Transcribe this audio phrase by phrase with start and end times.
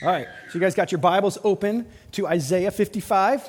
[0.00, 3.48] All right, so you guys got your Bibles open to Isaiah 55.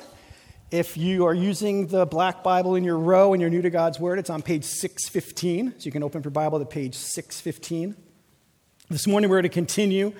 [0.72, 4.00] If you are using the black Bible in your row and you're new to God's
[4.00, 5.74] Word, it's on page 615.
[5.78, 7.94] So you can open your Bible to page 615.
[8.88, 10.12] This morning we're going to continue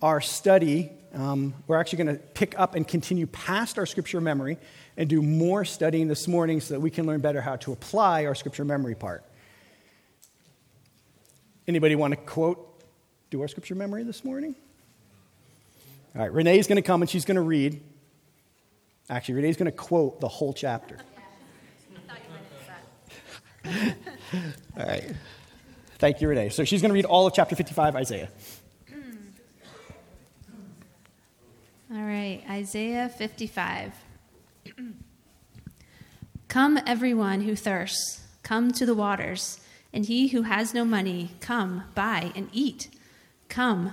[0.00, 0.90] our study.
[1.12, 4.56] Um, we're actually going to pick up and continue past our scripture memory
[4.96, 8.24] and do more studying this morning so that we can learn better how to apply
[8.24, 9.22] our scripture memory part.
[11.68, 12.82] Anybody want to quote,
[13.28, 14.56] do our scripture memory this morning?
[16.14, 17.82] All right, Renee's going to come and she's going to read.
[19.10, 20.98] Actually, Renee's going to quote the whole chapter.
[23.66, 23.72] all
[24.76, 25.10] right.
[25.98, 26.50] Thank you, Renee.
[26.50, 28.28] So she's going to read all of chapter 55, Isaiah.
[31.92, 33.92] All right, Isaiah 55.
[36.48, 39.60] come, everyone who thirsts, come to the waters,
[39.92, 42.90] and he who has no money, come, buy and eat.
[43.48, 43.92] Come,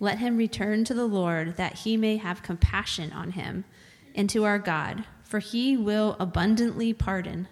[0.00, 3.64] Let him return to the Lord, that he may have compassion on him,
[4.14, 7.48] and to our God, for he will abundantly pardon.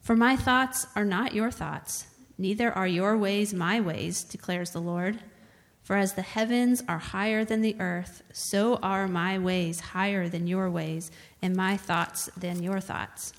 [0.00, 4.80] For my thoughts are not your thoughts, neither are your ways my ways, declares the
[4.80, 5.20] Lord.
[5.82, 10.46] For as the heavens are higher than the earth, so are my ways higher than
[10.46, 11.10] your ways,
[11.42, 13.32] and my thoughts than your thoughts.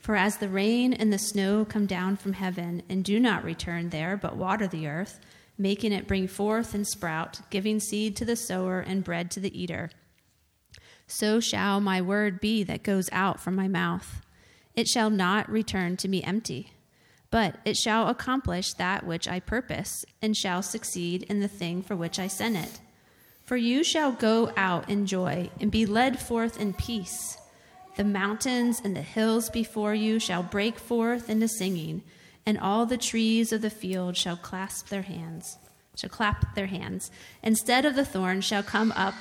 [0.00, 3.90] For as the rain and the snow come down from heaven, and do not return
[3.90, 5.18] there, but water the earth,
[5.58, 9.60] making it bring forth and sprout, giving seed to the sower and bread to the
[9.60, 9.90] eater.
[11.06, 14.22] So shall my word be that goes out from my mouth.
[14.74, 16.72] It shall not return to me empty,
[17.30, 21.96] but it shall accomplish that which I purpose, and shall succeed in the thing for
[21.96, 22.80] which I sent it.
[23.44, 27.38] For you shall go out in joy, and be led forth in peace.
[27.96, 32.02] The mountains and the hills before you shall break forth into singing
[32.46, 35.58] and all the trees of the field shall clasp their hands,
[35.96, 37.10] shall clap their hands.
[37.42, 39.14] Instead of the thorn shall come up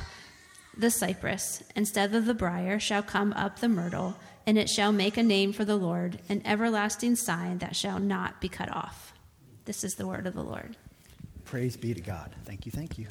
[0.78, 4.16] the cypress, instead of the brier shall come up the myrtle,
[4.46, 8.40] and it shall make a name for the Lord, an everlasting sign that shall not
[8.40, 9.14] be cut off.
[9.66, 10.78] This is the word of the Lord.
[11.46, 12.32] Praise be to God.
[12.44, 13.08] Thank you, thank you.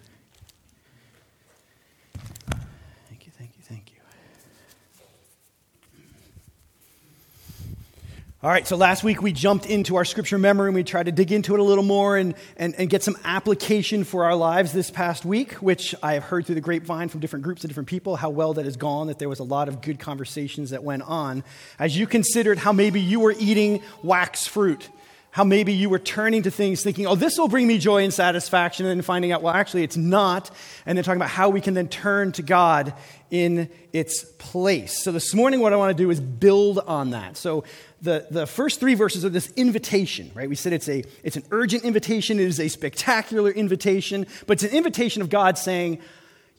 [8.44, 11.12] All right, so last week we jumped into our scripture memory and we tried to
[11.12, 14.74] dig into it a little more and, and, and get some application for our lives
[14.74, 17.88] this past week, which I have heard through the grapevine from different groups of different
[17.88, 20.84] people how well that has gone, that there was a lot of good conversations that
[20.84, 21.42] went on.
[21.78, 24.90] As you considered how maybe you were eating wax fruit,
[25.30, 28.14] how maybe you were turning to things thinking, oh, this will bring me joy and
[28.14, 30.48] satisfaction, and then finding out, well, actually, it's not.
[30.86, 32.94] And then talking about how we can then turn to God
[33.32, 35.02] in its place.
[35.02, 37.36] So this morning, what I want to do is build on that.
[37.36, 37.64] So
[38.04, 40.48] the, the first three verses are this invitation, right?
[40.48, 44.70] We said it's, a, it's an urgent invitation, it is a spectacular invitation, but it's
[44.70, 45.98] an invitation of God saying,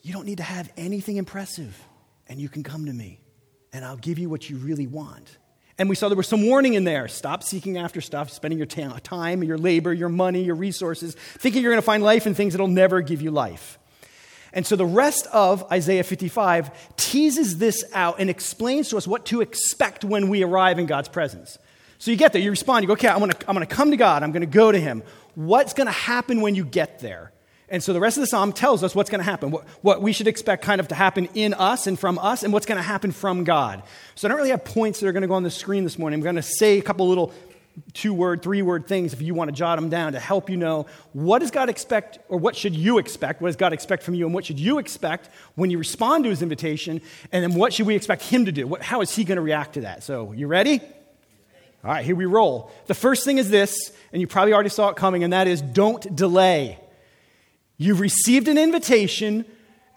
[0.02, 1.80] You don't need to have anything impressive,
[2.28, 3.20] and you can come to me,
[3.72, 5.38] and I'll give you what you really want.
[5.78, 7.06] And we saw there was some warning in there.
[7.06, 11.72] Stop seeking after stuff, spending your time, your labor, your money, your resources, thinking you're
[11.72, 13.78] going to find life in things that'll never give you life.
[14.56, 19.26] And so the rest of Isaiah 55 teases this out and explains to us what
[19.26, 21.58] to expect when we arrive in God's presence.
[21.98, 23.98] So you get there, you respond, you go, okay, I'm gonna, I'm gonna come to
[23.98, 25.02] God, I'm gonna go to Him.
[25.34, 27.32] What's gonna happen when you get there?
[27.68, 30.00] And so the rest of the psalm tells us what's going to happen, what, what,
[30.00, 32.76] we should expect kind of to happen in us and from us, and what's going
[32.76, 33.82] to happen from God.
[34.14, 35.98] So I don't really have points that are going to go on the screen this
[35.98, 36.20] morning.
[36.20, 37.34] I'm going to say a couple little
[37.92, 40.56] two word, three word things if you want to jot them down to help you
[40.56, 43.40] know what does God expect or what should you expect?
[43.40, 44.26] What does God expect from you?
[44.26, 47.00] And what should you expect when you respond to his invitation?
[47.32, 48.66] And then what should we expect him to do?
[48.66, 50.02] What, how is he going to react to that?
[50.02, 50.80] So, you ready?
[51.84, 52.72] All right, here we roll.
[52.86, 55.60] The first thing is this, and you probably already saw it coming, and that is
[55.62, 56.80] don't delay.
[57.76, 59.44] You've received an invitation,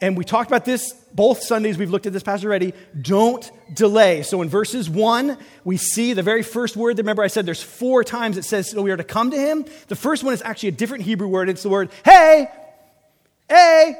[0.01, 1.77] And we talked about this both Sundays.
[1.77, 2.73] We've looked at this passage already.
[3.01, 4.23] Don't delay.
[4.23, 6.97] So in verses one, we see the very first word.
[6.97, 9.65] Remember, I said there's four times it says we are to come to him.
[9.89, 11.49] The first one is actually a different Hebrew word.
[11.49, 12.47] It's the word, hey,
[13.49, 13.95] hey.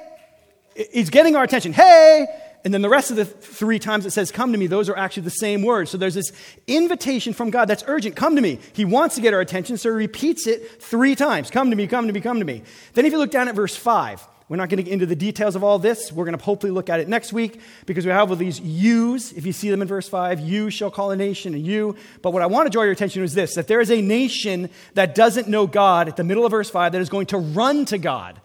[0.94, 1.74] He's getting our attention.
[1.74, 2.28] Hey.
[2.63, 4.98] And then the rest of the three times it says, come to me, those are
[4.98, 5.92] actually the same words.
[5.92, 6.31] So there's this
[6.68, 8.16] invitation from God that's urgent.
[8.16, 8.60] Come to me.
[8.74, 11.50] He wants to get our attention, so he repeats it three times.
[11.50, 12.63] Come to me, come to me, come to me.
[12.94, 15.16] Then if you look down at verse five, we're not going to get into the
[15.16, 16.12] details of all this.
[16.12, 19.31] We're going to hopefully look at it next week because we have all these yous.
[19.31, 21.96] If you see them in verse 5, you shall call a nation a you.
[22.24, 24.01] But what I want to draw your attention to is this that there is a
[24.01, 27.38] nation that doesn't know God at the middle of verse 5 that is going to
[27.38, 28.42] run to God.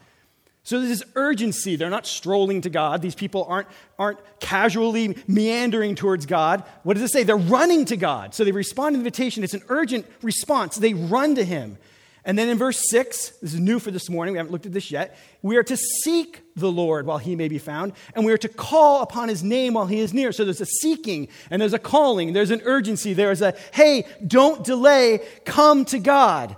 [0.63, 1.77] So there's this urgency.
[1.77, 3.03] They're not strolling to God.
[3.03, 3.69] These people aren't,
[3.99, 6.65] aren't casually meandering towards God.
[6.83, 7.23] What does it say?
[7.23, 8.35] They're running to God.
[8.35, 9.45] So they respond to the invitation.
[9.45, 10.77] It's an urgent response.
[10.77, 11.77] They run to Him.
[12.27, 14.73] And then in verse 6, this is new for this morning, we haven't looked at
[14.73, 15.19] this yet.
[15.43, 18.49] We are to seek the Lord while he may be found, and we are to
[18.49, 20.33] call upon his name while he is near.
[20.33, 24.65] So there's a seeking, and there's a calling, there's an urgency, there's a, hey, don't
[24.65, 26.57] delay, come to God.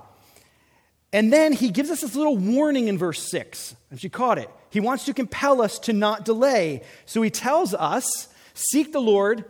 [1.13, 4.51] And then he gives us this little warning in verse 6, if you caught it.
[4.71, 6.83] He wants to compel us to not delay.
[7.07, 9.45] So he tells us, seek the Lord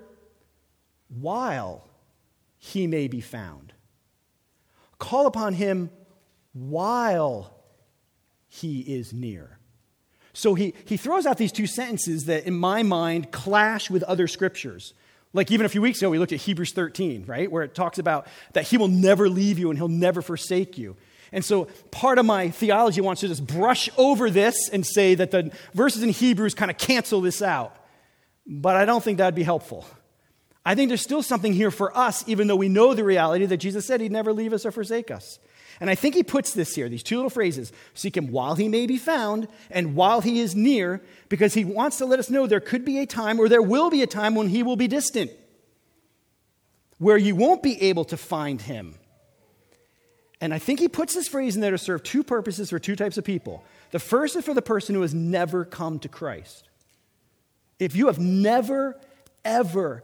[1.08, 1.88] while
[2.58, 3.74] he may be found.
[4.98, 5.90] Call upon him
[6.56, 7.54] while
[8.48, 9.58] he is near.
[10.32, 14.26] So he, he throws out these two sentences that, in my mind, clash with other
[14.26, 14.94] scriptures.
[15.32, 17.50] Like even a few weeks ago, we looked at Hebrews 13, right?
[17.50, 20.96] Where it talks about that he will never leave you and he'll never forsake you.
[21.32, 25.30] And so part of my theology wants to just brush over this and say that
[25.30, 27.76] the verses in Hebrews kind of cancel this out.
[28.46, 29.84] But I don't think that'd be helpful.
[30.64, 33.58] I think there's still something here for us, even though we know the reality that
[33.58, 35.38] Jesus said he'd never leave us or forsake us.
[35.80, 38.68] And I think he puts this here, these two little phrases seek him while he
[38.68, 42.46] may be found and while he is near, because he wants to let us know
[42.46, 44.88] there could be a time or there will be a time when he will be
[44.88, 45.30] distant,
[46.98, 48.94] where you won't be able to find him.
[50.40, 52.96] And I think he puts this phrase in there to serve two purposes for two
[52.96, 53.64] types of people.
[53.90, 56.68] The first is for the person who has never come to Christ.
[57.78, 58.98] If you have never,
[59.44, 60.02] ever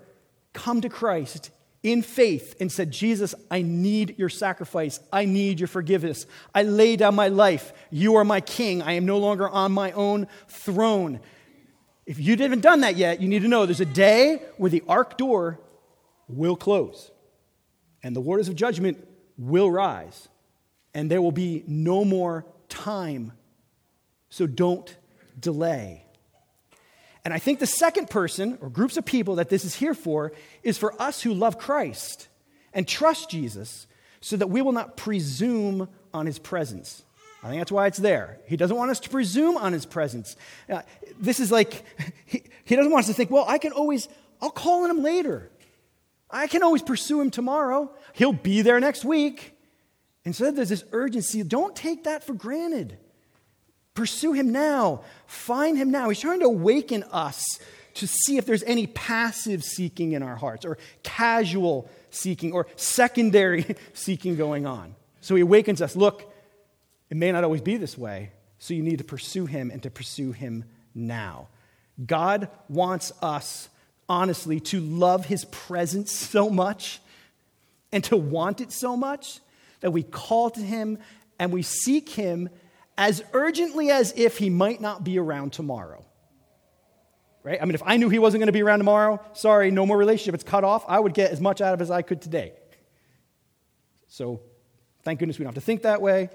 [0.53, 1.51] come to Christ,
[1.83, 5.01] in faith and said, Jesus, I need your sacrifice.
[5.13, 6.27] I need your forgiveness.
[6.55, 7.73] I lay down my life.
[7.91, 8.83] You are my king.
[8.83, 11.21] I am no longer on my own throne.
[12.07, 14.83] If you haven't done that yet, you need to know there's a day where the
[14.89, 15.61] ark door
[16.29, 17.11] will close
[18.03, 19.07] and the waters of judgment
[19.37, 20.29] will rise
[20.95, 23.33] and there will be no more time.
[24.31, 24.95] So don't
[25.39, 26.02] delay.
[27.25, 30.33] And I think the second person, or groups of people that this is here for,
[30.63, 32.29] is for us who love Christ
[32.73, 33.87] and trust Jesus
[34.21, 37.05] so that we will not presume on his presence.
[37.43, 38.39] I think that's why it's there.
[38.47, 40.37] He doesn't want us to presume on his presence.
[40.69, 40.83] Uh,
[41.19, 41.85] this is like,
[42.27, 44.09] he, he doesn't want us to think, well, I can always,
[44.41, 45.51] I'll call on him later.
[46.31, 47.91] I can always pursue him tomorrow.
[48.15, 49.57] He'll be there next week.
[50.25, 51.43] Instead, there's this urgency.
[51.43, 52.97] Don't take that for granted.
[53.95, 55.03] Pursue him now.
[55.27, 56.09] Find him now.
[56.09, 57.45] He's trying to awaken us
[57.95, 63.77] to see if there's any passive seeking in our hearts or casual seeking or secondary
[63.93, 64.95] seeking going on.
[65.21, 66.33] So he awakens us look,
[67.11, 69.91] it may not always be this way, so you need to pursue him and to
[69.91, 70.65] pursue him
[70.95, 71.49] now.
[72.05, 73.69] God wants us,
[74.09, 77.01] honestly, to love his presence so much
[77.93, 79.41] and to want it so much
[79.81, 80.99] that we call to him
[81.39, 82.49] and we seek him
[83.03, 86.05] as urgently as if he might not be around tomorrow.
[87.43, 87.61] Right?
[87.61, 89.97] I mean, if I knew he wasn't going to be around tomorrow, sorry, no more
[89.99, 92.23] relationship, it's cut off, I would get as much out of it as I could
[92.23, 92.53] today.
[94.07, 94.41] So,
[95.03, 96.31] thank goodness we don't have to think that way,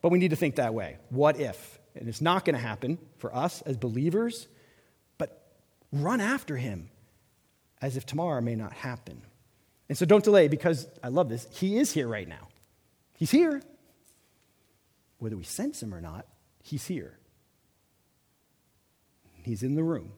[0.00, 0.98] but we need to think that way.
[1.10, 1.80] What if?
[1.96, 4.46] And it's not going to happen for us as believers,
[5.18, 5.42] but
[5.90, 6.88] run after him
[7.82, 9.22] as if tomorrow may not happen.
[9.88, 11.48] And so don't delay because I love this.
[11.50, 12.46] He is here right now.
[13.14, 13.60] He's here
[15.18, 16.26] whether we sense him or not,
[16.62, 17.18] he's here.
[19.42, 20.12] He's in the room.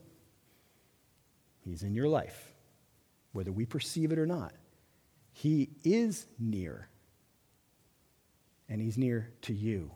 [1.60, 2.52] He's in your life,
[3.32, 4.54] whether we perceive it or not.
[5.32, 6.88] He is near,
[8.68, 9.90] and he's near to you.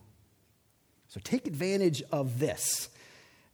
[1.08, 2.90] So take advantage of this.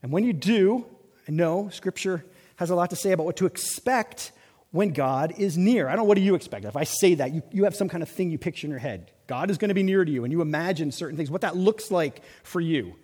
[0.02, 0.84] And when you do,
[1.28, 2.24] I know Scripture
[2.56, 4.32] has a lot to say about what to expect
[4.70, 5.88] when God is near.
[5.88, 6.64] I don't know, what do you expect?
[6.64, 8.78] If I say that, you, you have some kind of thing you picture in your
[8.80, 9.10] head.
[9.26, 11.56] God is going to be near to you, and you imagine certain things, what that
[11.56, 12.96] looks like for you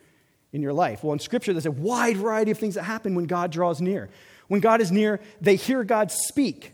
[0.52, 1.02] in your life.
[1.02, 4.10] Well, in Scripture, there's a wide variety of things that happen when God draws near.
[4.48, 6.72] When God is near, they hear God speak.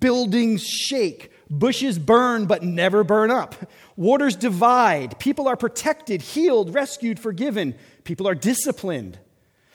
[0.00, 3.54] Buildings shake, bushes burn but never burn up.
[3.96, 7.74] Waters divide, people are protected, healed, rescued, forgiven.
[8.02, 9.18] People are disciplined.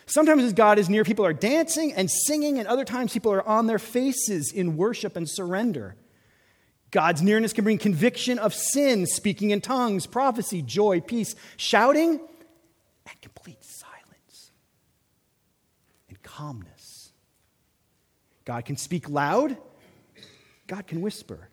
[0.09, 3.67] Sometimes God is near, people are dancing and singing, and other times people are on
[3.67, 5.95] their faces in worship and surrender.
[6.89, 13.21] God's nearness can bring conviction of sin, speaking in tongues, prophecy, joy, peace, shouting, and
[13.21, 14.51] complete silence
[16.09, 17.11] and calmness.
[18.45, 19.55] God can speak loud,
[20.65, 21.48] God can whisper.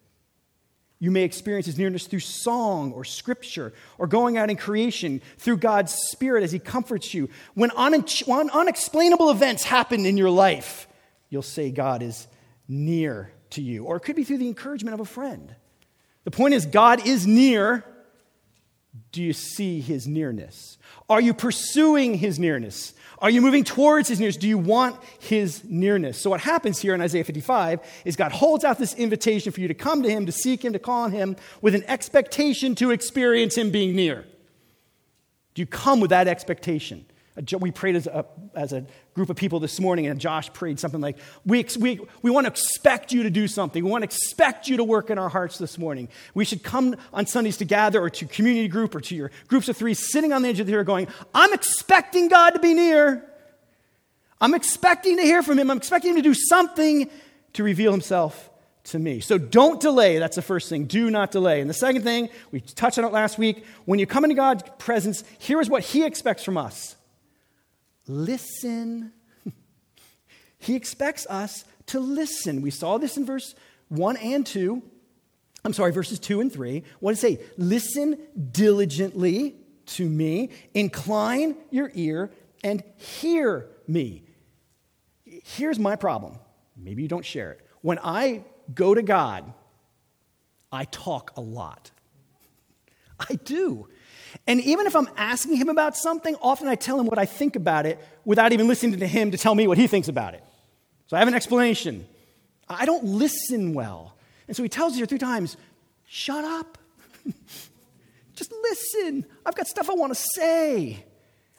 [0.99, 5.59] You may experience his nearness through song or scripture or going out in creation through
[5.59, 7.29] God's Spirit as he comforts you.
[7.55, 10.88] When, unexplainable events happen in your life,
[11.29, 12.26] you'll say God is
[12.67, 13.85] near to you.
[13.85, 15.55] Or it could be through the encouragement of a friend.
[16.25, 17.85] The point is, God is near.
[19.12, 20.79] Do you see his nearness?
[21.11, 22.95] Are you pursuing his nearness?
[23.18, 24.37] Are you moving towards his nearness?
[24.37, 26.20] Do you want his nearness?
[26.20, 29.68] So, what happens here in Isaiah 55 is God holds out this invitation for you
[29.68, 32.90] to come to him, to seek him, to call on him with an expectation to
[32.90, 34.26] experience him being near.
[35.54, 37.06] Do you come with that expectation?
[37.59, 38.25] We prayed as a,
[38.55, 42.31] as a group of people this morning, and Josh prayed something like, we, we, we
[42.31, 43.85] want to expect you to do something.
[43.85, 46.09] We want to expect you to work in our hearts this morning.
[46.35, 49.69] We should come on Sundays to gather, or to community group, or to your groups
[49.69, 52.73] of three, sitting on the edge of the hill going, I'm expecting God to be
[52.73, 53.23] near.
[54.40, 55.71] I'm expecting to hear from Him.
[55.71, 57.11] I'm expecting Him to do something
[57.55, 58.50] to reveal Himself
[58.85, 59.21] to me.
[59.21, 60.19] So don't delay.
[60.19, 60.87] That's the first thing.
[60.87, 61.61] Do not delay.
[61.61, 63.64] And the second thing, we touched on it last week.
[63.85, 66.97] When you come into God's presence, here is what He expects from us
[68.07, 69.13] listen.
[70.59, 72.63] he expects us to listen.
[72.63, 73.55] We saw this in verse
[73.89, 74.83] 1 and 2.
[75.65, 76.83] I'm sorry, verses 2 and 3.
[77.01, 77.47] What does it say?
[77.57, 78.19] Listen
[78.53, 82.31] diligently to me, incline your ear,
[82.63, 84.25] and hear me.
[85.25, 86.39] Here's my problem.
[86.77, 87.67] Maybe you don't share it.
[87.83, 88.45] When I
[88.75, 89.53] go to God,
[90.73, 91.91] I talk a lot.
[93.21, 93.89] I do.
[94.47, 97.57] And even if I'm asking him about something, often I tell him what I think
[97.57, 100.43] about it without even listening to him to tell me what he thinks about it.
[101.07, 102.07] So I have an explanation.
[102.69, 104.16] I don't listen well.
[104.49, 105.57] And so he tells you three times,
[106.07, 106.78] shut up.
[108.35, 109.25] Just listen.
[109.45, 111.05] I've got stuff I want to say.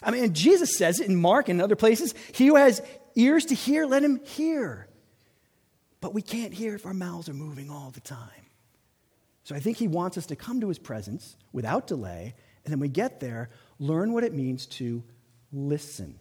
[0.01, 2.13] I mean, Jesus says it in Mark and other places.
[2.33, 2.81] He who has
[3.15, 4.87] ears to hear, let him hear.
[6.01, 8.29] But we can't hear if our mouths are moving all the time.
[9.43, 12.35] So I think he wants us to come to his presence without delay
[12.67, 15.01] and then we get there, learn what it means to
[15.53, 16.19] listen,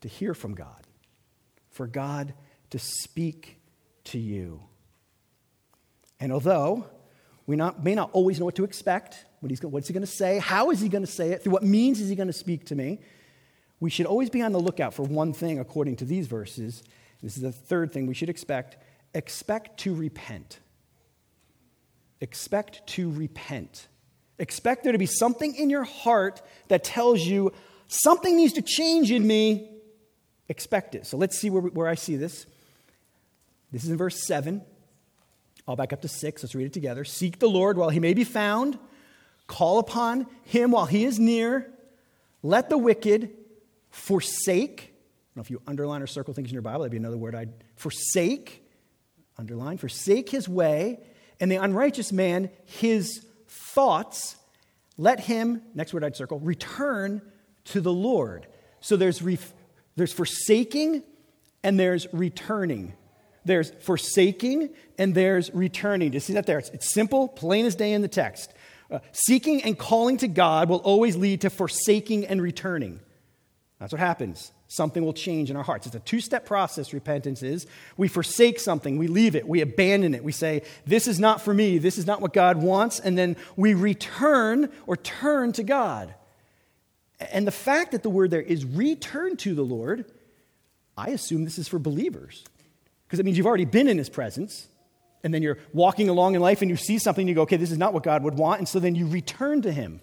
[0.00, 0.86] to hear from God,
[1.68, 2.32] for God
[2.70, 3.60] to speak
[4.04, 4.62] to you.
[6.18, 6.86] And although
[7.46, 10.10] we not, may not always know what to expect, what he's, what's he going to
[10.10, 12.32] say, how is he going to say it, through what means is he going to
[12.32, 12.98] speak to me,
[13.78, 16.82] we should always be on the lookout for one thing according to these verses.
[17.22, 18.78] This is the third thing we should expect
[19.14, 20.60] expect to repent.
[22.22, 23.88] Expect to repent.
[24.42, 27.52] Expect there to be something in your heart that tells you
[27.86, 29.70] something needs to change in me.
[30.48, 31.06] Expect it.
[31.06, 32.44] So let's see where, where I see this.
[33.70, 34.60] This is in verse 7.
[35.68, 36.42] I'll back up to 6.
[36.42, 37.04] Let's read it together.
[37.04, 38.80] Seek the Lord while he may be found,
[39.46, 41.72] call upon him while he is near.
[42.42, 43.30] Let the wicked
[43.90, 44.80] forsake.
[44.80, 47.16] I don't know if you underline or circle things in your Bible, that'd be another
[47.16, 48.68] word I'd forsake,
[49.38, 50.98] underline, forsake his way,
[51.38, 54.36] and the unrighteous man his thoughts,
[54.96, 57.22] let him, next word I'd circle, return
[57.66, 58.46] to the Lord.
[58.80, 59.52] So there's, ref,
[59.96, 61.02] there's forsaking
[61.62, 62.94] and there's returning.
[63.44, 66.10] There's forsaking and there's returning.
[66.10, 66.58] Do you see that there?
[66.58, 68.52] It's, it's simple, plain as day in the text.
[68.90, 73.00] Uh, seeking and calling to God will always lead to forsaking and returning.
[73.78, 75.86] That's what happens something will change in our hearts.
[75.86, 77.66] It's a two step process, repentance is.
[77.98, 80.24] We forsake something, we leave it, we abandon it.
[80.24, 83.36] We say, This is not for me, this is not what God wants, and then
[83.54, 86.14] we return or turn to God.
[87.20, 90.06] And the fact that the word there is return to the Lord,
[90.96, 92.42] I assume this is for believers.
[93.06, 94.68] Because it means you've already been in his presence,
[95.22, 97.58] and then you're walking along in life and you see something, and you go, okay,
[97.58, 100.00] this is not what God would want, and so then you return to him.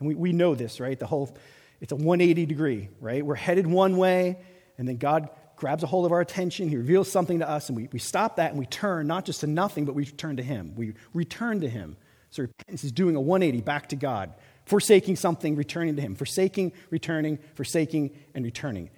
[0.00, 0.98] And we, we know this, right?
[0.98, 1.36] The whole
[1.80, 3.24] it's a 180 degree, right?
[3.24, 4.38] We're headed one way,
[4.78, 6.68] and then God grabs a hold of our attention.
[6.68, 9.40] He reveals something to us, and we, we stop that and we turn not just
[9.40, 10.74] to nothing, but we turn to Him.
[10.76, 11.96] We return to Him.
[12.30, 16.72] So repentance is doing a 180 back to God, forsaking something, returning to Him, forsaking,
[16.90, 18.90] returning, forsaking, and returning.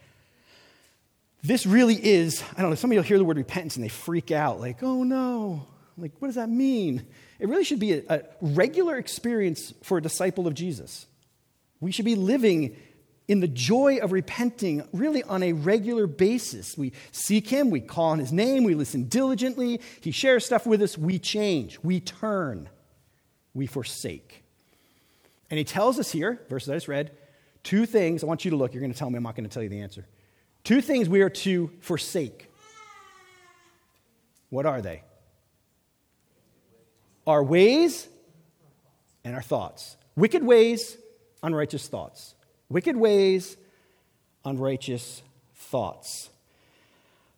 [1.43, 3.89] This really is, I don't know, some of you hear the word repentance and they
[3.89, 5.67] freak out, like, oh no,
[5.97, 7.07] like, what does that mean?
[7.39, 11.07] It really should be a, a regular experience for a disciple of Jesus.
[11.81, 12.77] We should be living
[13.29, 16.77] in the joy of repenting really on a regular basis.
[16.79, 20.83] We seek Him, we call on His name, we listen diligently, He shares stuff with
[20.83, 22.69] us, we change, we turn,
[23.53, 24.45] we forsake.
[25.51, 27.13] And He tells us here, verses I just read,
[27.63, 28.73] Two things, I want you to look.
[28.73, 30.07] You're going to tell me, I'm not going to tell you the answer.
[30.65, 32.51] Two things we are to forsake.
[34.49, 35.03] What are they?
[37.27, 38.09] Our ways
[39.23, 39.97] and our thoughts.
[40.17, 40.97] Wicked ways,
[41.43, 42.35] unrighteous thoughts.
[42.69, 43.57] Wicked ways,
[44.45, 45.23] unrighteous
[45.55, 46.31] thoughts.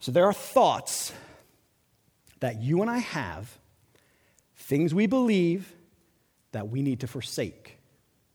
[0.01, 1.13] So there are thoughts
[2.41, 3.59] that you and I have,
[4.57, 5.75] things we believe
[6.53, 7.79] that we need to forsake.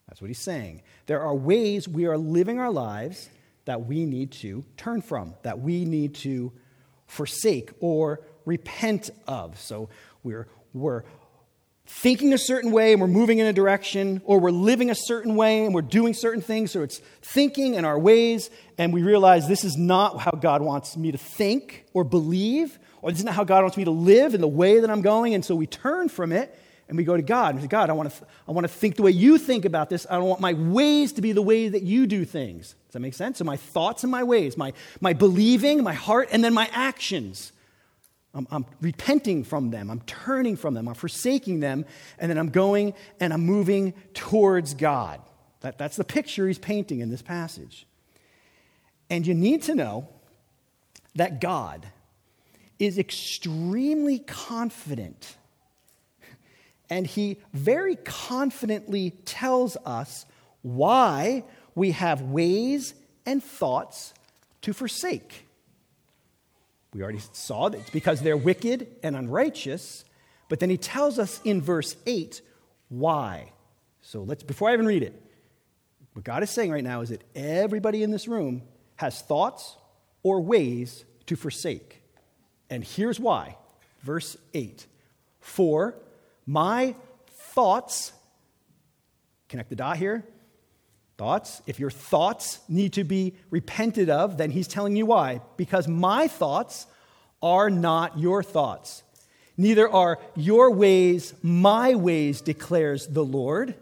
[0.07, 0.83] That's what he's saying.
[1.07, 3.29] There are ways we are living our lives
[3.65, 6.51] that we need to turn from, that we need to
[7.07, 9.59] forsake or repent of.
[9.59, 9.89] So
[10.23, 11.03] we're, we're
[11.85, 15.35] thinking a certain way and we're moving in a direction, or we're living a certain
[15.35, 16.71] way and we're doing certain things.
[16.71, 20.97] So it's thinking and our ways, and we realize this is not how God wants
[20.97, 24.33] me to think or believe, or this is not how God wants me to live
[24.33, 25.35] in the way that I'm going.
[25.35, 27.93] And so we turn from it and we go to God and say, God, I
[27.93, 30.05] want to, I want to think the way you think about this.
[30.09, 32.75] I don't want my ways to be the way that you do things.
[32.87, 33.39] Does that make sense?
[33.39, 37.51] So my thoughts and my ways, my, my believing, my heart, and then my actions.
[38.35, 39.89] I'm, I'm repenting from them.
[39.89, 40.87] I'm turning from them.
[40.87, 41.85] I'm forsaking them.
[42.19, 45.21] And then I'm going and I'm moving towards God.
[45.61, 47.87] That, that's the picture he's painting in this passage.
[49.09, 50.09] And you need to know
[51.15, 51.87] that God
[52.77, 55.37] is extremely confident.
[56.89, 60.25] And he very confidently tells us
[60.61, 62.93] why we have ways
[63.25, 64.13] and thoughts
[64.61, 65.44] to forsake.
[66.95, 70.05] We already saw that it's because they're wicked and unrighteous,
[70.49, 72.41] but then he tells us in verse 8
[72.87, 73.51] why.
[74.01, 75.21] So let's, before I even read it,
[76.13, 78.61] what God is saying right now is that everybody in this room
[78.95, 79.75] has thoughts
[80.23, 82.01] or ways to forsake.
[82.69, 83.57] And here's why.
[84.01, 84.85] Verse 8
[85.41, 85.95] For
[86.45, 86.95] my
[87.27, 88.13] thoughts,
[89.49, 90.23] connect the dot here,
[91.17, 91.61] Thoughts?
[91.65, 95.41] If your thoughts need to be repented of, then he's telling you why.
[95.55, 96.87] Because my thoughts
[97.41, 99.03] are not your thoughts.
[99.57, 103.75] Neither are your ways my ways, declares the Lord.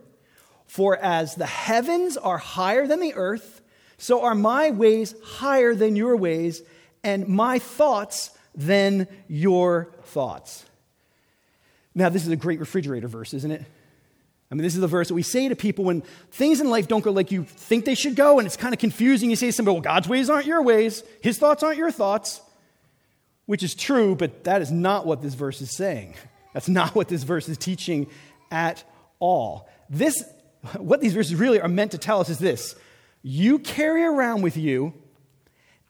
[0.68, 3.62] For as the heavens are higher than the earth,
[3.98, 6.62] so are my ways higher than your ways,
[7.04, 10.66] and my thoughts than your thoughts.
[11.96, 13.66] Now, this is a great refrigerator verse, isn't it?
[14.54, 16.88] I mean, this is the verse that we say to people when things in life
[16.88, 19.32] don't go like you think they should go, and it's kind of confusing.
[19.32, 22.40] You say to somebody, well, God's ways aren't your ways, His thoughts aren't your thoughts,
[23.48, 26.14] which is true, but that is not what this verse is saying.
[26.54, 28.06] That's not what this verse is teaching
[28.52, 28.84] at
[29.18, 29.68] all.
[29.90, 30.24] This,
[30.78, 32.76] what these verses really are meant to tell us is this
[33.24, 34.94] you carry around with you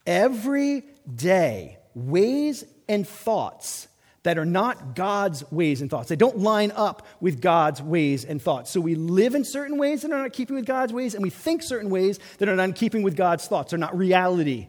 [0.08, 3.90] every day ways and thoughts
[4.24, 6.10] that are not God's ways and thoughts.
[6.10, 8.72] They don't line up with God's ways and thoughts.
[8.72, 11.30] So we live in certain ways that are not keeping with God's ways, and we
[11.30, 13.72] think certain ways that are not in keeping with God's thoughts.
[13.72, 14.68] They're not reality.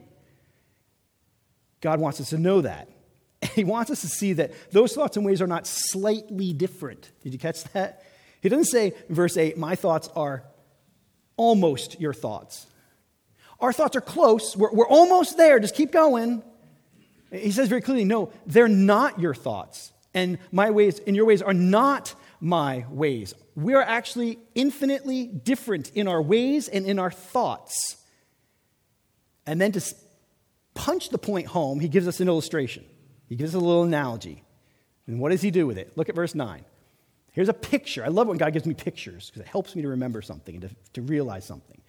[1.80, 2.88] God wants us to know that.
[3.54, 7.10] He wants us to see that those thoughts and ways are not slightly different.
[7.22, 8.02] Did you catch that?
[8.40, 10.44] He doesn't say in verse 8, My thoughts are
[11.36, 12.66] almost your thoughts.
[13.60, 14.56] Our thoughts are close.
[14.56, 15.60] We're, we're almost there.
[15.60, 16.42] Just keep going.
[17.34, 19.92] He says very clearly, no, they're not your thoughts.
[20.12, 23.34] And my ways and your ways are not my ways.
[23.56, 27.96] We are actually infinitely different in our ways and in our thoughts.
[29.46, 29.94] And then to
[30.74, 32.84] punch the point home, he gives us an illustration.
[33.28, 34.44] He gives us a little analogy.
[35.06, 35.96] And what does he do with it?
[35.96, 36.64] Look at verse 9.
[37.32, 38.04] Here's a picture.
[38.04, 40.62] I love when God gives me pictures because it helps me to remember something and
[40.62, 41.80] to, to realize something.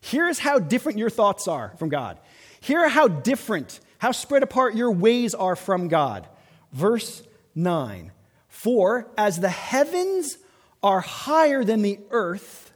[0.00, 2.18] Here's how different your thoughts are from God.
[2.60, 6.26] Here are how different how spread apart your ways are from God.
[6.72, 7.22] Verse
[7.54, 8.12] 9
[8.48, 10.38] For as the heavens
[10.82, 12.72] are higher than the earth,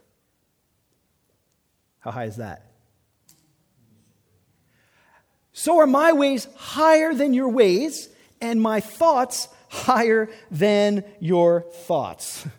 [1.99, 2.71] how high is that?
[5.53, 12.45] So are my ways higher than your ways, and my thoughts higher than your thoughts.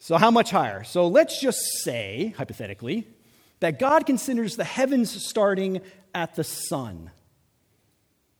[0.00, 0.84] So, how much higher?
[0.84, 3.06] So, let's just say, hypothetically,
[3.60, 5.82] that God considers the heavens starting
[6.14, 7.10] at the sun.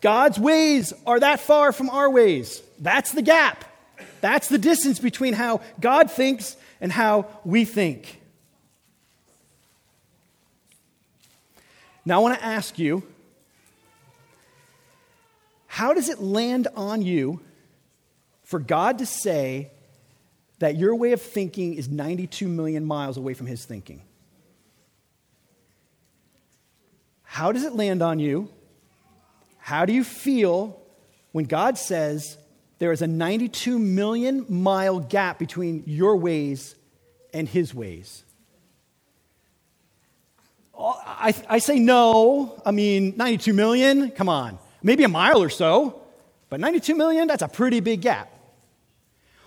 [0.00, 2.62] God's ways are that far from our ways.
[2.78, 3.64] That's the gap.
[4.20, 8.20] That's the distance between how God thinks and how we think.
[12.04, 13.04] Now, I want to ask you
[15.66, 17.40] how does it land on you
[18.44, 19.70] for God to say
[20.58, 24.02] that your way of thinking is 92 million miles away from His thinking?
[27.32, 28.50] How does it land on you?
[29.56, 30.78] How do you feel
[31.32, 32.36] when God says
[32.78, 36.74] there is a 92 million mile gap between your ways
[37.32, 38.22] and his ways.
[40.76, 42.60] Oh, I, I say no.
[42.66, 44.10] I mean, 92 million?
[44.10, 44.58] Come on.
[44.82, 46.02] Maybe a mile or so.
[46.50, 48.30] But 92 million, that's a pretty big gap.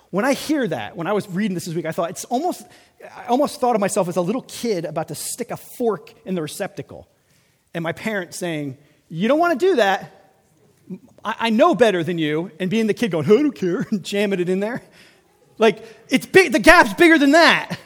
[0.10, 2.66] When I hear that, when I was reading this this week, I thought it's almost,
[3.16, 6.34] I almost thought of myself as a little kid about to stick a fork in
[6.34, 7.08] the receptacle.
[7.76, 8.78] And my parents saying,
[9.10, 10.34] You don't want to do that.
[11.24, 14.04] I, I know better than you, and being the kid going, I don't care, and
[14.04, 14.82] jamming it in there.
[15.58, 17.78] Like, it's big, the gap's bigger than that.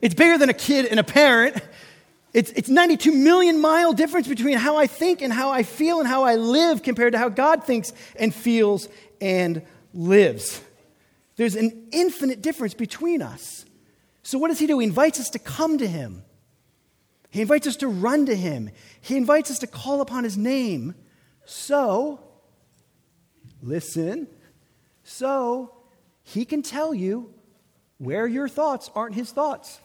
[0.00, 1.56] It's bigger than a kid and a parent.
[2.34, 6.06] It's, it's 92 million mile difference between how I think and how I feel and
[6.06, 8.88] how I live compared to how God thinks and feels
[9.20, 9.62] and
[9.94, 10.60] lives.
[11.36, 13.64] There's an infinite difference between us.
[14.22, 14.78] So, what does He do?
[14.78, 16.22] He invites us to come to Him.
[17.30, 18.70] He invites us to run to Him.
[19.08, 20.94] He invites us to call upon His name.
[21.44, 22.20] So,
[23.62, 24.28] listen,
[25.02, 25.72] so
[26.22, 27.32] he can tell you
[27.96, 29.80] where your thoughts aren't his thoughts.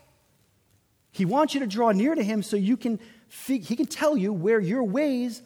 [1.11, 2.99] He wants you to draw near to him so you can
[3.47, 5.41] he can tell you where your ways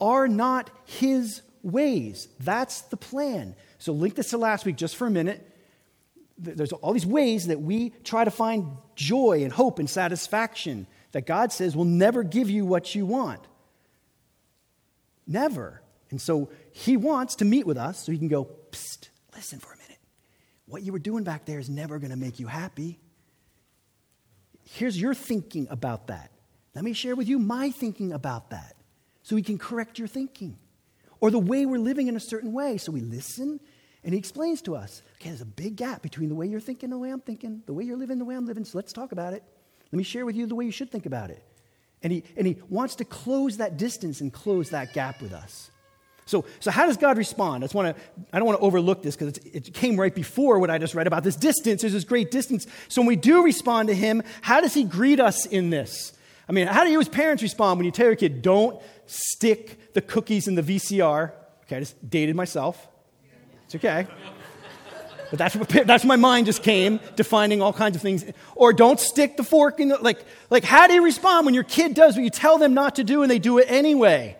[0.00, 2.28] are not his ways.
[2.38, 3.56] That's the plan.
[3.78, 5.48] So link this to last week just for a minute.
[6.36, 11.26] There's all these ways that we try to find joy and hope and satisfaction that
[11.26, 13.40] God says will never give you what you want.
[15.26, 15.82] Never.
[16.10, 19.72] And so he wants to meet with us so he can go, Psst, listen for
[19.72, 19.98] a minute.
[20.66, 22.98] What you were doing back there is never going to make you happy.
[24.64, 26.30] Here's your thinking about that.
[26.74, 28.76] Let me share with you my thinking about that
[29.22, 30.58] so we can correct your thinking.
[31.20, 32.78] Or the way we're living in a certain way.
[32.78, 33.60] So we listen
[34.04, 36.88] and he explains to us okay, there's a big gap between the way you're thinking
[36.88, 38.64] and the way I'm thinking, the way you're living, the way I'm living.
[38.64, 39.42] So let's talk about it.
[39.92, 41.42] Let me share with you the way you should think about it.
[42.02, 45.70] And he, and he wants to close that distance and close that gap with us.
[46.24, 47.62] So, so how does God respond?
[47.62, 47.94] I, just wanna,
[48.32, 51.06] I don't want to overlook this because it came right before what I just read
[51.06, 51.82] about this distance.
[51.82, 52.66] There's this great distance.
[52.88, 56.12] So when we do respond to Him, how does He greet us in this?
[56.48, 59.94] I mean, how do you as parents respond when you tell your kid, don't stick
[59.94, 61.32] the cookies in the VCR?
[61.64, 62.88] Okay, I just dated myself.
[63.66, 64.06] It's okay.
[65.32, 68.22] But that's what that's my mind just came defining all kinds of things.
[68.54, 71.64] Or don't stick the fork in the like like how do you respond when your
[71.64, 74.36] kid does what you tell them not to do and they do it anyway?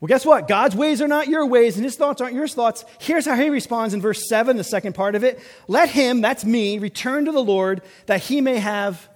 [0.00, 0.48] Well, guess what?
[0.48, 2.84] God's ways are not your ways, and his thoughts aren't your thoughts.
[2.98, 5.40] Here's how he responds in verse 7, the second part of it.
[5.68, 9.08] Let him, that's me, return to the Lord that he may have.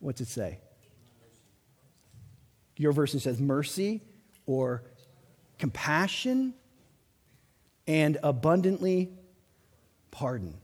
[0.00, 0.60] What's it say?
[2.76, 4.02] Your version says mercy
[4.46, 4.84] or
[5.58, 6.54] compassion
[7.86, 9.10] and abundantly
[10.10, 10.54] pardon.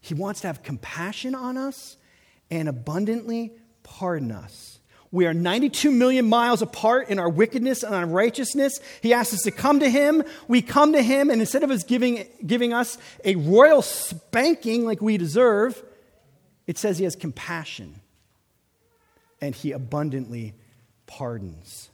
[0.00, 1.96] He wants to have compassion on us
[2.50, 4.78] and abundantly pardon us.
[5.10, 8.78] We are 92 million miles apart in our wickedness and our righteousness.
[9.00, 10.22] He asks us to come to Him.
[10.48, 15.00] We come to Him, and instead of us giving, giving us a royal spanking like
[15.00, 15.82] we deserve,
[16.66, 18.00] it says He has compassion
[19.40, 20.54] and He abundantly
[21.06, 21.88] pardons.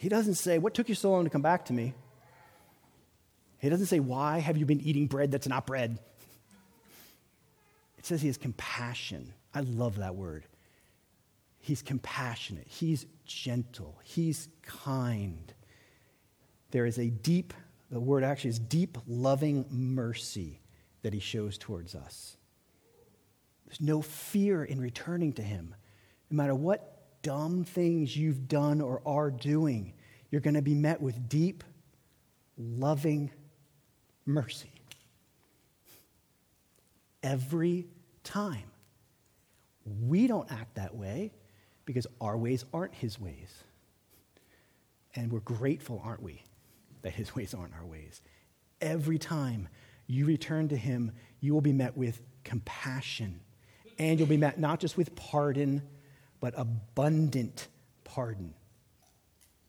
[0.00, 1.92] He doesn't say, What took you so long to come back to me?
[3.58, 5.98] He doesn't say, Why have you been eating bread that's not bread?
[7.98, 9.34] It says he has compassion.
[9.52, 10.46] I love that word.
[11.58, 15.52] He's compassionate, he's gentle, he's kind.
[16.70, 17.52] There is a deep,
[17.90, 20.62] the word actually is deep, loving mercy
[21.02, 22.38] that he shows towards us.
[23.66, 25.74] There's no fear in returning to Him.
[26.30, 26.89] No matter what
[27.22, 29.92] dumb things you've done or are doing,
[30.30, 31.64] you're going to be met with deep,
[32.56, 33.30] loving
[34.26, 34.70] mercy.
[37.22, 37.86] Every
[38.24, 38.70] time.
[40.06, 41.32] We don't act that way
[41.84, 43.64] because our ways aren't His ways.
[45.14, 46.42] And we're grateful, aren't we,
[47.02, 48.22] that His ways aren't our ways.
[48.80, 49.68] Every time
[50.06, 53.40] you return to Him, you will be met with compassion.
[53.98, 55.82] And you'll be met not just with pardon,
[56.40, 57.68] but abundant
[58.04, 58.54] pardon.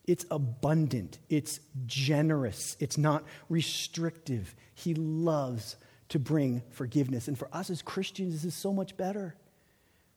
[0.06, 4.54] It's abundant, it's generous, it's not restrictive.
[4.74, 5.76] He loves
[6.08, 7.28] to bring forgiveness.
[7.28, 9.36] And for us as Christians, this is so much better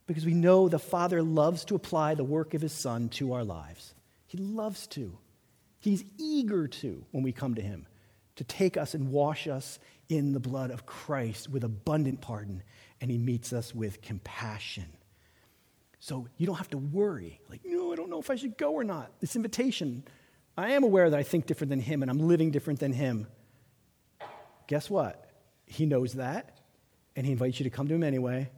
[0.08, 3.44] because we know the Father loves to apply the work of His Son to our
[3.44, 3.94] lives.
[4.28, 5.18] He loves to.
[5.80, 7.86] He's eager to when we come to Him,
[8.38, 12.64] to take us and wash us in the blood of Christ with abundant pardon,
[13.00, 14.86] and He meets us with compassion.
[16.06, 18.74] So you don't have to worry, like, no, I don't know if I should go
[18.74, 19.20] or not.
[19.22, 20.04] This invitation,
[20.56, 23.26] I am aware that I think different than Him and I'm living different than Him.
[24.68, 25.28] Guess what?
[25.66, 26.60] He knows that,
[27.16, 28.52] and He invites you to come to Him anyway,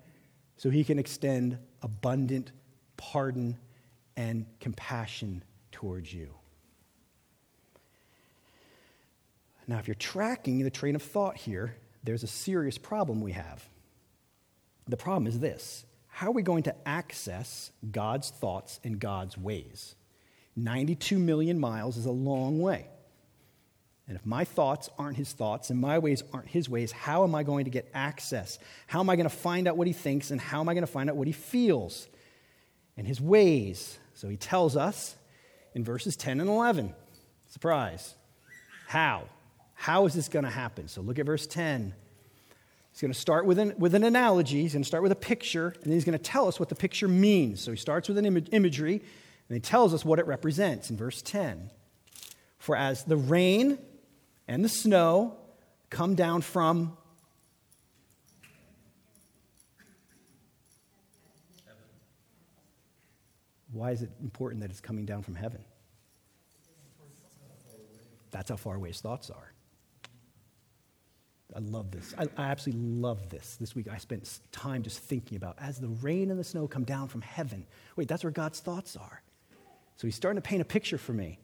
[0.57, 2.51] so He can extend abundant
[2.97, 3.57] pardon
[4.17, 6.33] and compassion towards you.
[9.67, 13.69] Now, if you're tracking the train of thought here, there's a serious problem we have.
[14.89, 15.86] The problem is this
[16.17, 19.93] how are we going to access God's thoughts and God's ways?
[20.56, 22.88] 92 million miles is a long way.
[24.08, 27.36] And if my thoughts aren't his thoughts and my ways aren't his ways, how am
[27.36, 28.58] I going to get access?
[28.88, 30.88] How am I going to find out what he thinks and how am I going
[30.88, 32.08] to find out what he feels
[32.97, 33.99] and his ways?
[34.15, 35.15] So he tells us
[35.75, 36.95] in verses 10 and 11.
[37.47, 38.15] Surprise.
[38.88, 39.25] How?
[39.75, 40.88] How is this going to happen?
[40.88, 41.93] So look at verse 10.
[42.97, 44.63] He's going to start with an, with an analogy.
[44.63, 46.67] He's going to start with a picture, and then he's going to tell us what
[46.67, 47.62] the picture means.
[47.62, 50.97] So he starts with an Im- imagery, and he tells us what it represents in
[50.97, 51.69] verse 10.
[52.57, 53.77] For as the rain
[54.47, 55.38] and the snow
[55.91, 56.97] come down from
[61.67, 61.83] heaven.
[63.73, 65.63] Why is it important that it's coming down from heaven?
[68.31, 69.53] That's how far away his thoughts are.
[71.58, 72.13] I love this.
[72.15, 73.58] I, I, absolutely love this.
[73.60, 76.84] This week I spent time just thinking about as the rain and the snow come
[76.84, 77.65] down from heaven.
[77.96, 79.24] Wait, that's where God's thoughts are.
[79.96, 81.39] So he's starting to paint a picture for me.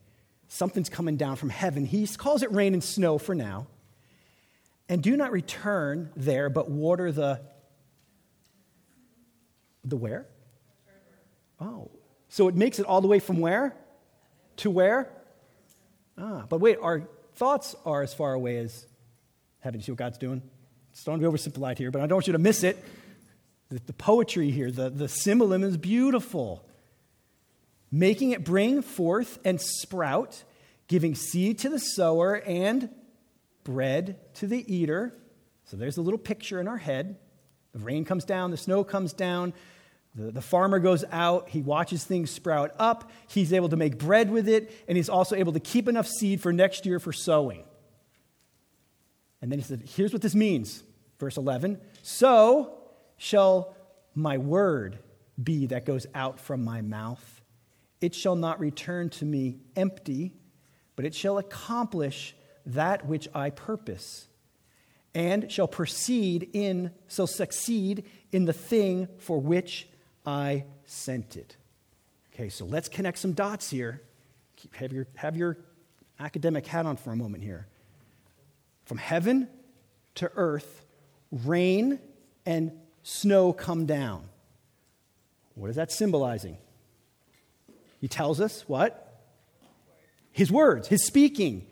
[0.46, 1.84] Something's coming down from heaven.
[1.84, 3.66] He calls it rain and snow for now.
[4.88, 7.40] And do not return there, but water the
[9.84, 10.26] the where?
[11.60, 11.90] Oh.
[12.28, 13.74] So it makes it all the way from where?
[14.58, 15.10] To where?
[16.16, 17.02] Ah, but wait, our
[17.34, 18.86] thoughts are as far away as
[19.64, 19.80] heaven.
[19.80, 20.42] You see what God's doing?
[20.92, 22.84] It's don't be oversimplified here, but I don't want you to miss it.
[23.70, 26.68] The, the poetry here, the, the symbolism is beautiful.
[27.90, 30.44] Making it bring forth and sprout,
[30.86, 32.90] giving seed to the sower and
[33.64, 35.14] bread to the eater.
[35.64, 37.16] So there's a little picture in our head.
[37.72, 39.54] The rain comes down, the snow comes down,
[40.14, 44.30] the, the farmer goes out, he watches things sprout up, he's able to make bread
[44.30, 47.64] with it, and he's also able to keep enough seed for next year for sowing.
[49.44, 50.82] And then he said, Here's what this means.
[51.20, 52.78] Verse 11 So
[53.18, 53.76] shall
[54.14, 54.98] my word
[55.42, 57.42] be that goes out from my mouth.
[58.00, 60.32] It shall not return to me empty,
[60.96, 64.28] but it shall accomplish that which I purpose,
[65.14, 69.86] and shall proceed in, shall succeed in the thing for which
[70.24, 71.58] I sent it.
[72.32, 74.00] Okay, so let's connect some dots here.
[74.72, 75.58] Have your, have your
[76.18, 77.66] academic hat on for a moment here.
[78.84, 79.48] From heaven
[80.16, 80.84] to earth,
[81.30, 81.98] rain
[82.46, 84.24] and snow come down.
[85.54, 86.58] What is that symbolizing?
[88.00, 89.22] He tells us what?
[90.30, 91.66] His words, his speaking,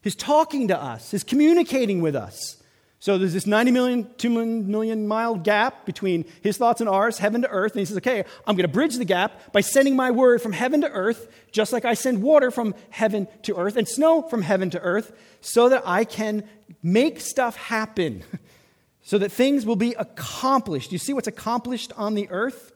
[0.00, 2.62] his talking to us, his communicating with us.
[2.98, 7.42] So there's this 90 million, 2 million mile gap between his thoughts and ours, heaven
[7.42, 7.72] to earth.
[7.72, 10.52] And he says, okay, I'm going to bridge the gap by sending my word from
[10.52, 14.42] heaven to earth, just like I send water from heaven to earth and snow from
[14.42, 16.48] heaven to earth, so that I can
[16.82, 18.24] make stuff happen,
[19.02, 20.90] so that things will be accomplished.
[20.90, 22.72] You see what's accomplished on the earth?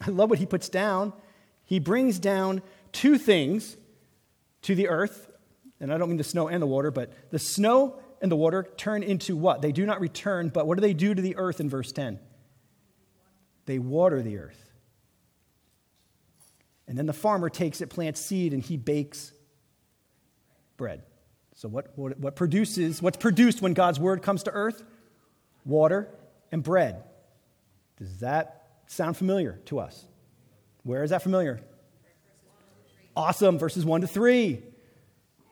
[0.00, 1.12] I love what he puts down.
[1.64, 2.62] He brings down
[2.92, 3.76] two things
[4.62, 5.30] to the earth,
[5.80, 8.66] and I don't mean the snow and the water, but the snow and the water
[8.76, 9.62] turn into what?
[9.62, 12.18] They do not return, but what do they do to the earth in verse 10?
[13.66, 14.64] They water the earth.
[16.86, 19.32] And then the farmer takes it, plants seed, and he bakes
[20.76, 21.02] bread.
[21.54, 24.82] So, what, what, what produces, what's produced when God's word comes to earth?
[25.66, 26.08] Water
[26.50, 27.04] and bread.
[27.98, 30.04] Does that sound familiar to us?
[30.84, 31.60] Where is that familiar?
[33.14, 33.58] Awesome.
[33.58, 34.62] Verses 1 to 3.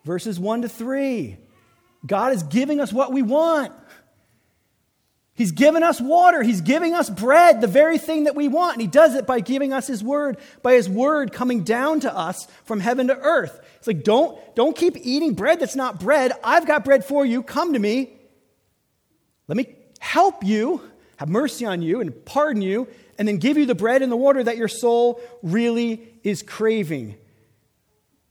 [0.04, 1.36] Verses 1 to 3.
[2.06, 3.72] God is giving us what we want.
[5.36, 6.42] He's given us water.
[6.42, 8.74] He's giving us bread, the very thing that we want.
[8.74, 12.14] And He does it by giving us His word, by His word coming down to
[12.14, 13.60] us from heaven to earth.
[13.76, 16.32] It's like, don't, don't keep eating bread that's not bread.
[16.42, 17.42] I've got bread for you.
[17.42, 18.12] Come to me.
[19.46, 20.80] Let me help you,
[21.18, 22.88] have mercy on you, and pardon you,
[23.18, 27.16] and then give you the bread and the water that your soul really is craving.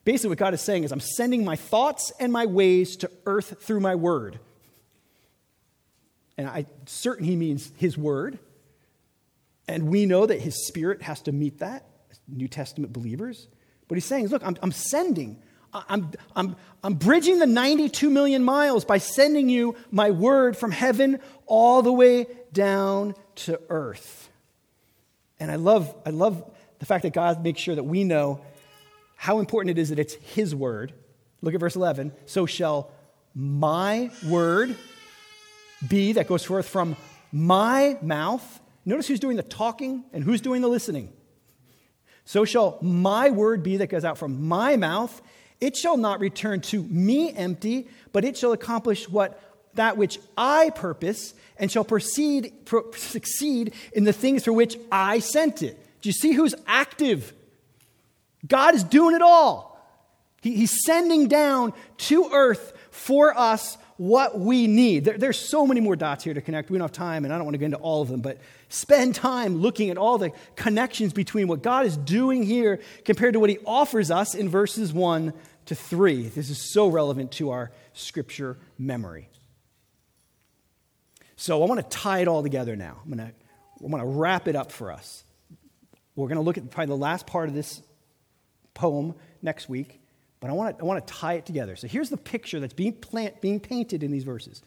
[0.05, 3.61] Basically, what God is saying is, I'm sending my thoughts and my ways to earth
[3.61, 4.39] through my word.
[6.37, 8.37] And I'm certain he means his word.
[9.67, 11.85] And we know that his spirit has to meet that,
[12.27, 13.47] New Testament believers.
[13.87, 15.41] But he's saying, look, I'm, I'm sending,
[15.73, 21.19] I'm, I'm, I'm bridging the 92 million miles by sending you my word from heaven
[21.47, 24.29] all the way down to earth.
[25.39, 26.43] And I love, I love
[26.77, 28.41] the fact that God makes sure that we know
[29.15, 30.93] how important it is that it's His word.
[31.41, 32.11] Look at verse 11.
[32.25, 32.91] So shall
[33.33, 34.75] my word
[35.87, 36.95] be that goes forth from
[37.31, 38.61] my mouth.
[38.85, 41.11] Notice who's doing the talking and who's doing the listening.
[42.23, 45.21] So shall my word be that goes out from my mouth.
[45.61, 49.39] It shall not return to me empty, but it shall accomplish what
[49.75, 55.19] that which I purpose and shall proceed, pro- succeed in the things for which I
[55.19, 55.77] sent it.
[56.01, 57.33] Do you see who's active?
[58.45, 59.75] God is doing it all.
[60.41, 65.05] He, he's sending down to earth for us what we need.
[65.05, 66.69] There, there's so many more dots here to connect.
[66.69, 68.39] We don't have time, and I don't want to get into all of them, but
[68.69, 73.39] spend time looking at all the connections between what God is doing here compared to
[73.39, 75.33] what He offers us in verses 1
[75.67, 76.27] to 3.
[76.29, 79.29] This is so relevant to our scripture memory.
[81.37, 82.97] So I want to tie it all together now.
[83.03, 83.33] I'm going to,
[83.83, 85.23] I'm going to wrap it up for us.
[86.15, 87.81] We're going to look at probably the last part of this
[88.75, 89.99] poem next week,
[90.39, 91.75] but I want to, I want to tie it together.
[91.75, 94.61] So here's the picture that's being, plant, being painted in these verses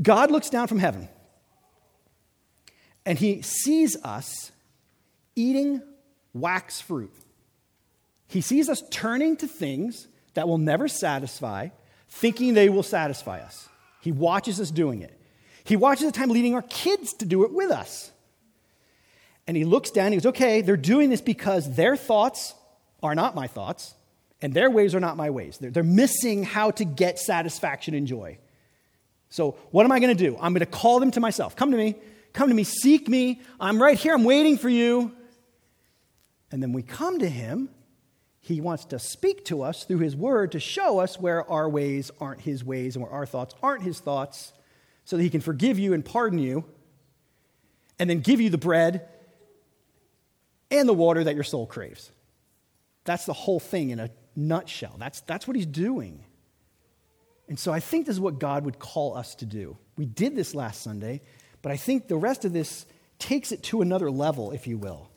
[0.00, 1.08] God looks down from heaven,
[3.04, 4.50] and he sees us
[5.36, 5.82] eating
[6.32, 7.12] wax fruit.
[8.26, 11.68] He sees us turning to things that will never satisfy,
[12.08, 13.68] thinking they will satisfy us.
[14.00, 15.18] He watches us doing it.
[15.64, 18.10] He watches the time leading our kids to do it with us.
[19.46, 22.54] And he looks down, he goes, okay, they're doing this because their thoughts
[23.04, 23.94] are not my thoughts,
[24.42, 25.58] and their ways are not my ways.
[25.58, 28.38] They're, they're missing how to get satisfaction and joy.
[29.28, 30.36] So, what am I going to do?
[30.40, 31.54] I'm going to call them to myself.
[31.54, 31.96] Come to me.
[32.32, 32.64] Come to me.
[32.64, 33.42] Seek me.
[33.60, 34.14] I'm right here.
[34.14, 35.12] I'm waiting for you.
[36.50, 37.68] And then we come to him.
[38.40, 42.10] He wants to speak to us through his word to show us where our ways
[42.20, 44.52] aren't his ways and where our thoughts aren't his thoughts
[45.04, 46.64] so that he can forgive you and pardon you
[47.98, 49.08] and then give you the bread
[50.70, 52.10] and the water that your soul craves.
[53.04, 54.96] That's the whole thing in a nutshell.
[54.98, 56.24] That's, that's what he's doing.
[57.48, 59.76] And so I think this is what God would call us to do.
[59.96, 61.20] We did this last Sunday,
[61.62, 62.86] but I think the rest of this
[63.18, 65.08] takes it to another level, if you will.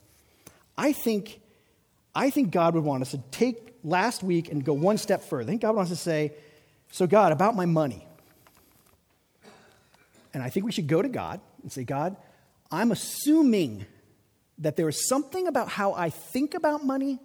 [0.76, 1.40] I think,
[2.14, 5.44] I think God would want us to take last week and go one step further.
[5.44, 6.32] I think God wants us to say,
[6.90, 8.06] So, God, about my money.
[10.34, 12.16] And I think we should go to God and say, God,
[12.70, 13.86] I'm assuming
[14.58, 17.18] that there is something about how I think about money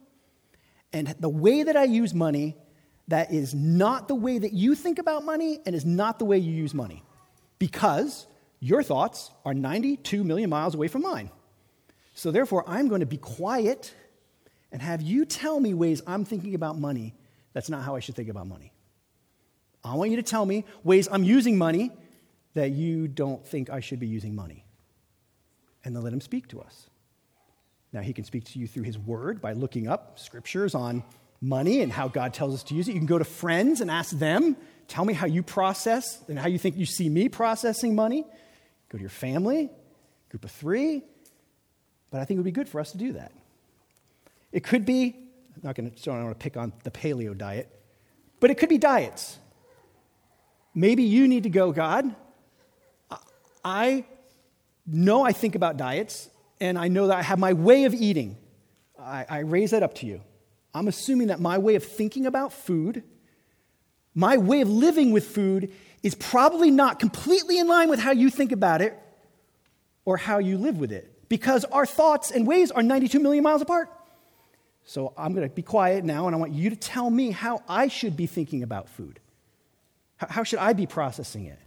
[0.93, 2.55] and the way that I use money
[3.09, 6.37] that is not the way that you think about money and is not the way
[6.37, 7.03] you use money.
[7.59, 8.27] Because
[8.59, 11.29] your thoughts are 92 million miles away from mine.
[12.13, 13.93] So therefore, I'm going to be quiet
[14.71, 17.13] and have you tell me ways I'm thinking about money
[17.53, 18.71] that's not how I should think about money.
[19.83, 21.91] I want you to tell me ways I'm using money
[22.53, 24.65] that you don't think I should be using money.
[25.83, 26.87] And then let him speak to us.
[27.93, 31.03] Now, he can speak to you through his word by looking up scriptures on
[31.39, 32.93] money and how God tells us to use it.
[32.93, 36.47] You can go to friends and ask them, tell me how you process and how
[36.47, 38.25] you think you see me processing money.
[38.89, 39.69] Go to your family,
[40.29, 41.03] group of three.
[42.09, 43.31] But I think it would be good for us to do that.
[44.51, 45.15] It could be,
[45.55, 47.69] I'm not going to, so I don't want to pick on the paleo diet,
[48.39, 49.37] but it could be diets.
[50.73, 52.15] Maybe you need to go, God,
[53.63, 54.05] I
[54.87, 56.29] know I think about diets,
[56.63, 58.37] and I know that I have my way of eating.
[58.97, 60.21] I, I raise that up to you.
[60.73, 63.03] I'm assuming that my way of thinking about food,
[64.15, 68.29] my way of living with food, is probably not completely in line with how you
[68.29, 68.97] think about it
[70.05, 73.61] or how you live with it because our thoughts and ways are 92 million miles
[73.61, 73.89] apart.
[74.85, 77.61] So I'm going to be quiet now and I want you to tell me how
[77.67, 79.19] I should be thinking about food.
[80.15, 81.59] How should I be processing it?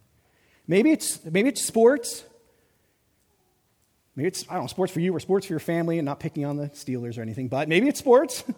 [0.66, 2.24] Maybe it's, maybe it's sports.
[4.16, 6.18] Maybe it's, I don't know, sports for you or sports for your family, and not
[6.18, 8.42] picking on the Steelers or anything, but maybe it's sports.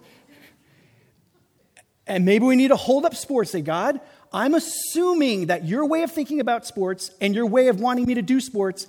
[2.06, 4.00] and maybe we need to hold up sports, say, God,
[4.32, 8.14] I'm assuming that your way of thinking about sports and your way of wanting me
[8.14, 8.86] to do sports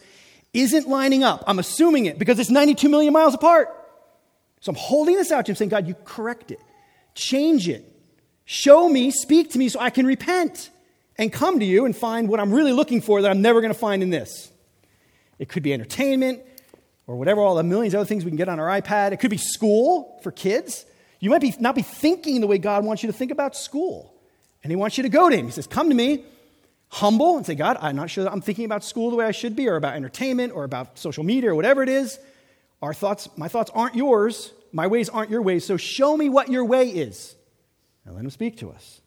[0.54, 1.44] isn't lining up.
[1.48, 3.70] I'm assuming it because it's 92 million miles apart.
[4.62, 6.60] So I'm holding this out to him, saying, God, you correct it,
[7.16, 7.84] change it,
[8.46, 10.70] show me, speak to me so I can repent
[11.18, 13.74] and come to you and find what I'm really looking for that I'm never going
[13.74, 14.52] to find in this.
[15.40, 16.42] It could be entertainment
[17.10, 19.14] or whatever, all the millions of other things we can get on our iPad.
[19.14, 20.86] It could be school for kids.
[21.20, 24.14] You might be, not be thinking the way God wants you to think about school.
[24.64, 25.48] And He wants you to go to Him.
[25.48, 26.24] He says, Come to me,
[26.90, 29.32] humble, and say, God, I'm not sure that I'm thinking about school the way I
[29.32, 32.20] should be, or about entertainment, or about social media, or whatever it is.
[32.84, 34.54] Our thoughts, my thoughts aren't yours.
[34.72, 35.66] My ways aren't your ways.
[35.66, 37.34] So show me what your way is.
[38.06, 39.02] And let Him speak to us.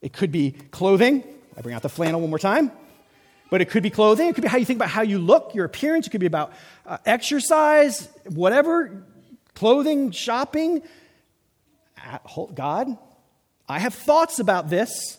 [0.00, 1.24] It could be clothing.
[1.58, 2.72] I bring out the flannel one more time.
[3.52, 4.28] But it could be clothing.
[4.28, 6.06] It could be how you think about how you look, your appearance.
[6.06, 6.54] It could be about
[6.86, 9.04] uh, exercise, whatever,
[9.54, 10.80] clothing, shopping.
[12.54, 12.96] God,
[13.68, 15.18] I have thoughts about this.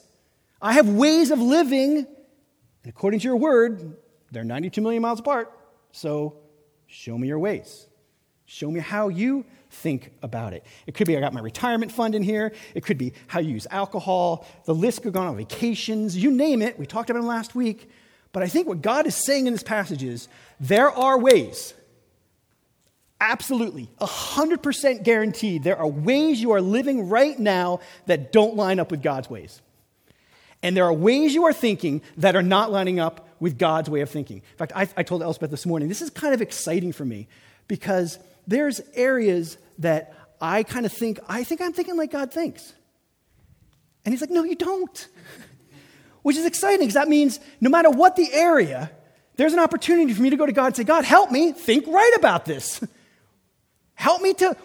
[0.59, 1.97] I have ways of living.
[1.97, 2.07] And
[2.87, 3.97] according to your word,
[4.31, 5.51] they're 92 million miles apart.
[5.91, 6.39] So
[6.87, 7.85] show me your ways.
[8.47, 10.65] Show me how you think about it.
[10.87, 12.51] It could be I got my retirement fund in here.
[12.73, 14.47] It could be how you use alcohol.
[14.65, 16.17] The list could go on vacations.
[16.17, 16.79] You name it.
[16.79, 17.91] We talked about it last week.
[18.33, 20.27] But I think what God is saying in this passage is
[20.59, 21.73] there are ways
[23.25, 25.63] Absolutely, 100% guaranteed.
[25.63, 29.61] There are ways you are living right now that don't line up with God's ways.
[30.61, 34.01] And there are ways you are thinking that are not lining up with God's way
[34.01, 34.37] of thinking.
[34.37, 37.29] In fact, I, I told Elspeth this morning, this is kind of exciting for me
[37.69, 42.73] because there's areas that I kind of think, I think I'm thinking like God thinks.
[44.03, 45.07] And he's like, no, you don't.
[46.23, 48.91] Which is exciting because that means no matter what the area,
[49.35, 51.87] there's an opportunity for me to go to God and say, God, help me think
[51.87, 52.83] right about this.
[53.95, 54.57] Help me to,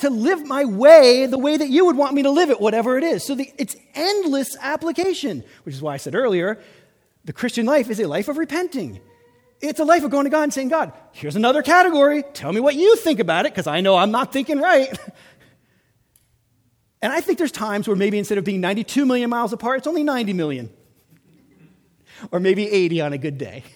[0.00, 2.96] to live my way the way that you would want me to live it, whatever
[2.96, 3.22] it is.
[3.22, 6.58] So the, it's endless application, which is why I said earlier
[7.24, 9.00] the Christian life is a life of repenting.
[9.60, 12.22] It's a life of going to God and saying, God, here's another category.
[12.34, 14.88] Tell me what you think about it, because I know I'm not thinking right.
[17.02, 19.86] and I think there's times where maybe instead of being 92 million miles apart, it's
[19.86, 20.70] only 90 million.
[22.30, 23.64] Or maybe 80 on a good day.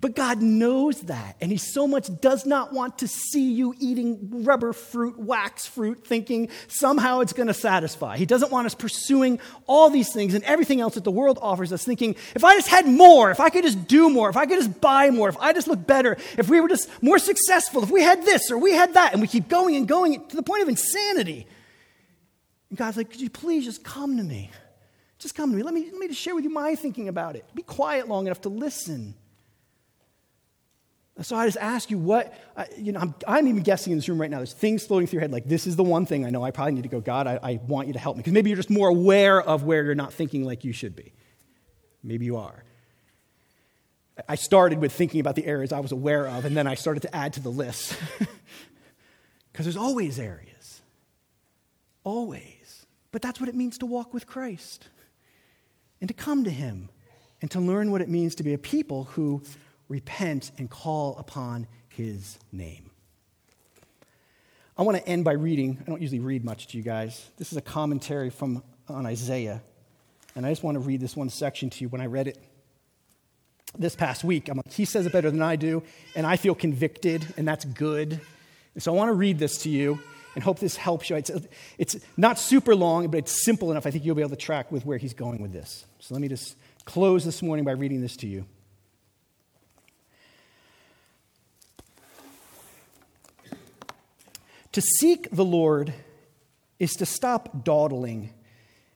[0.00, 4.44] But God knows that, and He so much does not want to see you eating
[4.44, 8.16] rubber fruit, wax fruit, thinking somehow it's going to satisfy.
[8.16, 11.70] He doesn't want us pursuing all these things and everything else that the world offers
[11.70, 14.46] us, thinking, if I just had more, if I could just do more, if I
[14.46, 17.82] could just buy more, if I just look better, if we were just more successful,
[17.82, 20.36] if we had this or we had that, and we keep going and going to
[20.36, 21.46] the point of insanity.
[22.70, 24.50] And God's like, could you please just come to me?
[25.20, 25.62] Just come to me.
[25.62, 27.44] Let me, let me just share with you my thinking about it.
[27.54, 29.14] Be quiet long enough to listen.
[31.20, 32.32] So I just ask you what,
[32.78, 35.18] you know, I'm, I'm, even guessing in this room right now, there's things floating through
[35.18, 37.00] your head like, this is the one thing I know I probably need to go,
[37.00, 38.20] God, I, I want you to help me.
[38.20, 41.12] Because maybe you're just more aware of where you're not thinking like you should be.
[42.02, 42.64] Maybe you are.
[44.26, 47.00] I started with thinking about the areas I was aware of, and then I started
[47.00, 47.94] to add to the list.
[49.52, 50.80] Because there's always areas.
[52.04, 52.86] Always.
[53.10, 54.88] But that's what it means to walk with Christ
[56.00, 56.88] and to come to Him
[57.42, 59.42] and to learn what it means to be a people who
[59.90, 62.90] repent, and call upon his name.
[64.78, 65.78] I want to end by reading.
[65.82, 67.28] I don't usually read much to you guys.
[67.36, 69.60] This is a commentary from on Isaiah.
[70.34, 71.88] And I just want to read this one section to you.
[71.88, 72.38] When I read it
[73.76, 75.82] this past week, I'm like, he says it better than I do,
[76.14, 78.20] and I feel convicted, and that's good.
[78.74, 79.98] And so I want to read this to you
[80.36, 81.16] and hope this helps you.
[81.16, 81.32] It's,
[81.78, 83.86] it's not super long, but it's simple enough.
[83.86, 85.84] I think you'll be able to track with where he's going with this.
[86.02, 88.46] So let me just close this morning by reading this to you.
[94.72, 95.92] To seek the Lord
[96.78, 98.32] is to stop dawdling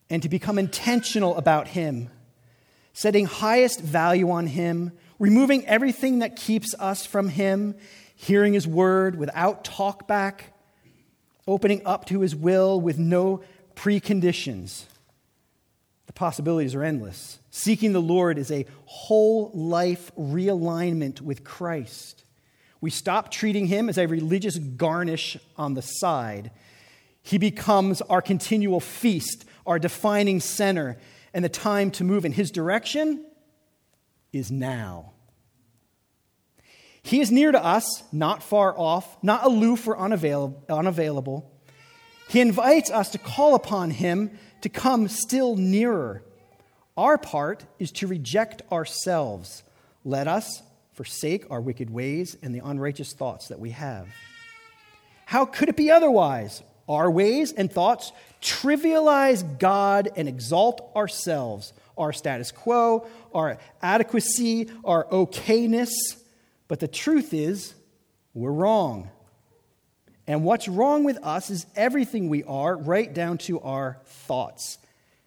[0.09, 2.09] and to become intentional about Him,
[2.95, 7.75] setting highest value on Him, removing everything that keeps us from Him,
[8.17, 10.41] hearing His word without talkback,
[11.47, 13.43] opening up to His will with no
[13.77, 14.85] preconditions.
[16.15, 17.39] Possibilities are endless.
[17.51, 22.25] Seeking the Lord is a whole life realignment with Christ.
[22.81, 26.51] We stop treating him as a religious garnish on the side.
[27.23, 30.99] He becomes our continual feast, our defining center,
[31.33, 33.25] and the time to move in his direction
[34.33, 35.13] is now.
[37.03, 41.51] He is near to us, not far off, not aloof or unavail- unavailable.
[42.29, 46.23] He invites us to call upon him to come still nearer.
[46.97, 49.63] Our part is to reject ourselves.
[50.07, 50.63] Let us
[50.95, 54.09] forsake our wicked ways and the unrighteous thoughts that we have.
[55.27, 56.63] How could it be otherwise?
[56.89, 58.11] Our ways and thoughts
[58.41, 65.93] trivialize God and exalt ourselves, our status quo, our adequacy, our okayness.
[66.69, 67.75] But the truth is,
[68.33, 69.11] we're wrong.
[70.27, 74.79] And what's wrong with us is everything we are, right down to our thoughts.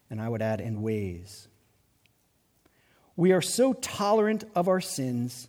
[0.09, 1.47] And I would add, in ways.
[3.15, 5.47] We are so tolerant of our sins,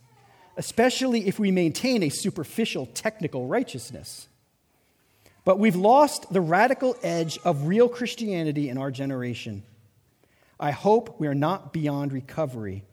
[0.57, 4.27] especially if we maintain a superficial technical righteousness.
[5.45, 9.63] But we've lost the radical edge of real Christianity in our generation.
[10.59, 12.83] I hope we are not beyond recovery.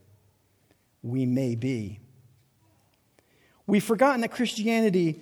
[1.03, 2.01] We may be.
[3.67, 5.21] We've forgotten that Christianity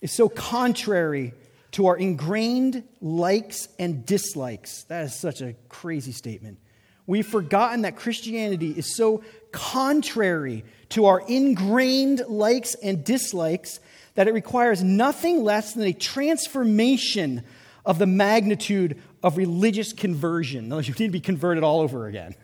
[0.00, 1.34] is so contrary
[1.72, 4.84] to our ingrained likes and dislikes.
[4.84, 6.58] That is such a crazy statement.
[7.06, 13.80] We've forgotten that Christianity is so contrary to our ingrained likes and dislikes
[14.14, 17.44] that it requires nothing less than a transformation
[17.84, 20.70] of the magnitude of religious conversion.
[20.70, 22.34] In you need to be converted all over again.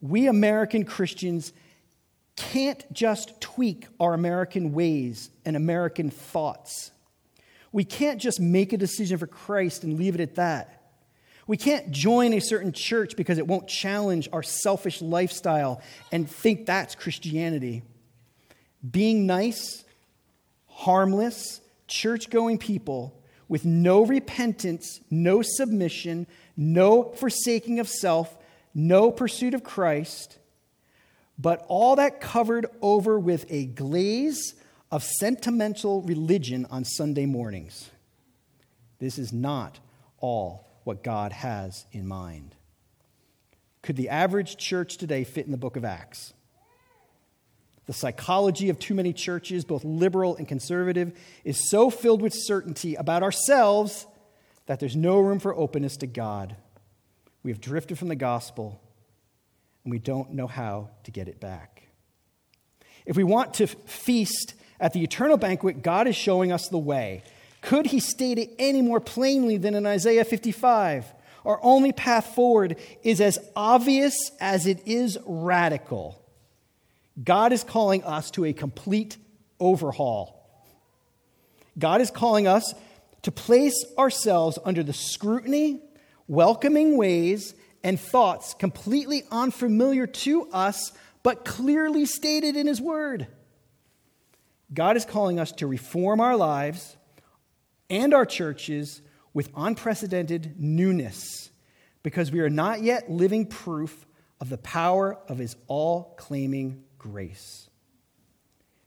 [0.00, 1.52] We American Christians
[2.40, 6.90] can't just tweak our American ways and American thoughts.
[7.70, 10.82] We can't just make a decision for Christ and leave it at that.
[11.46, 16.64] We can't join a certain church because it won't challenge our selfish lifestyle and think
[16.64, 17.82] that's Christianity.
[18.88, 19.84] Being nice,
[20.66, 26.26] harmless, church going people with no repentance, no submission,
[26.56, 28.38] no forsaking of self,
[28.74, 30.38] no pursuit of Christ
[31.40, 34.54] but all that covered over with a glaze
[34.90, 37.90] of sentimental religion on Sunday mornings.
[38.98, 39.78] This is not
[40.18, 42.54] all what God has in mind.
[43.82, 46.34] Could the average church today fit in the book of Acts?
[47.86, 52.96] The psychology of too many churches, both liberal and conservative, is so filled with certainty
[52.96, 54.06] about ourselves
[54.66, 56.56] that there's no room for openness to God.
[57.42, 58.82] We have drifted from the gospel
[59.84, 61.88] and we don't know how to get it back.
[63.06, 67.22] If we want to feast at the eternal banquet, God is showing us the way.
[67.62, 71.06] Could he state it any more plainly than in Isaiah 55?
[71.44, 76.20] Our only path forward is as obvious as it is radical.
[77.22, 79.16] God is calling us to a complete
[79.58, 80.36] overhaul.
[81.78, 82.74] God is calling us
[83.22, 85.80] to place ourselves under the scrutiny,
[86.28, 93.26] welcoming ways, and thoughts completely unfamiliar to us, but clearly stated in His Word.
[94.72, 96.96] God is calling us to reform our lives
[97.88, 99.02] and our churches
[99.32, 101.50] with unprecedented newness
[102.02, 104.06] because we are not yet living proof
[104.40, 107.68] of the power of His all claiming grace.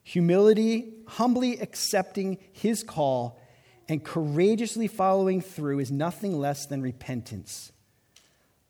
[0.03, 3.39] Humility, humbly accepting His call,
[3.89, 7.73] and courageously following through is nothing less than repentance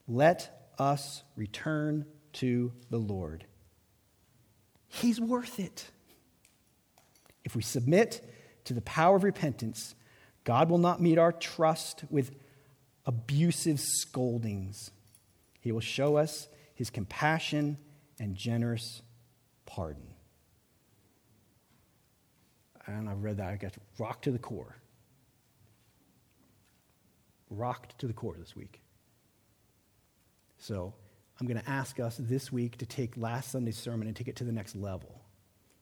[0.07, 3.45] let us return to the Lord.
[4.87, 5.89] He's worth it.
[7.43, 8.27] If we submit
[8.65, 9.95] to the power of repentance,
[10.43, 12.31] God will not meet our trust with
[13.05, 14.91] abusive scoldings.
[15.59, 17.77] He will show us his compassion
[18.19, 19.01] and generous
[19.65, 20.07] pardon.
[22.85, 24.75] And I've read that, I got rocked to the core.
[27.49, 28.82] Rocked to the core this week.
[30.63, 30.93] So
[31.41, 34.37] I'm going to ask us this week to take last Sunday's sermon and take it
[34.37, 35.21] to the next level.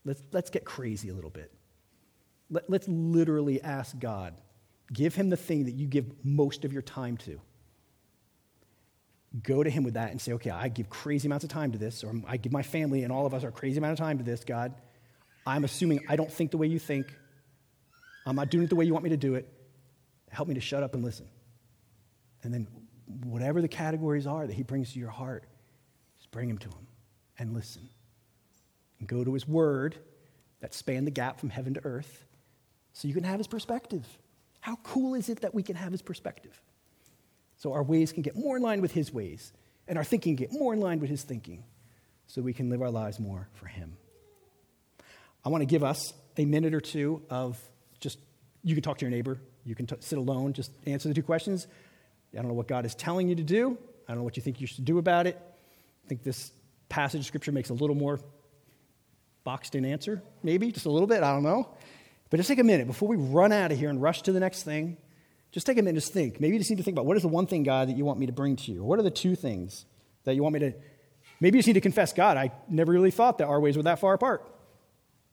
[0.05, 1.53] Let's, let's get crazy a little bit.
[2.49, 4.33] Let, let's literally ask God,
[4.91, 7.39] give him the thing that you give most of your time to.
[9.43, 11.77] Go to him with that and say, okay, I give crazy amounts of time to
[11.77, 14.17] this, or I give my family and all of us our crazy amount of time
[14.17, 14.73] to this, God.
[15.45, 17.05] I'm assuming I don't think the way you think.
[18.25, 19.47] I'm not doing it the way you want me to do it.
[20.31, 21.27] Help me to shut up and listen.
[22.41, 22.67] And then
[23.23, 25.45] whatever the categories are that He brings to your heart,
[26.17, 26.87] just bring them to Him
[27.37, 27.89] and listen.
[28.99, 29.95] And go to His Word
[30.59, 32.25] that span the gap from heaven to earth
[32.93, 34.05] so you can have His perspective.
[34.59, 36.61] How cool is it that we can have His perspective?
[37.57, 39.53] So our ways can get more in line with His ways,
[39.87, 41.63] and our thinking get more in line with His thinking,
[42.27, 43.97] so we can live our lives more for Him.
[45.43, 47.59] I want to give us a minute or two of
[47.99, 48.19] just,
[48.63, 51.23] you can talk to your neighbor, you can t- sit alone, just answer the two
[51.23, 51.67] questions.
[52.33, 53.77] I don't know what God is telling you to do.
[54.07, 55.37] I don't know what you think you should do about it.
[56.05, 56.51] I think this
[56.89, 58.19] passage of Scripture makes a little more
[59.43, 61.23] boxed in answer, maybe, just a little bit.
[61.23, 61.69] I don't know.
[62.29, 64.39] But just take a minute before we run out of here and rush to the
[64.39, 64.97] next thing.
[65.51, 66.39] Just take a minute just think.
[66.39, 68.05] Maybe you just need to think about what is the one thing, God, that you
[68.05, 68.83] want me to bring to you?
[68.83, 69.85] What are the two things
[70.23, 70.73] that you want me to
[71.41, 73.83] Maybe you just need to confess, God, I never really thought that our ways were
[73.83, 74.47] that far apart.